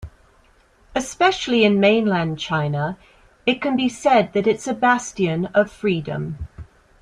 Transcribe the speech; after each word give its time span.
Especially 0.95 1.63
in 1.63 1.79
mainland 1.79 2.39
China, 2.39 2.97
it 3.45 3.61
can 3.61 3.75
be 3.75 3.87
said 3.87 4.33
that 4.33 4.47
it's 4.47 4.65
a 4.67 4.73
bastion 4.73 5.45
of 5.53 5.69
freedom. 5.71 6.47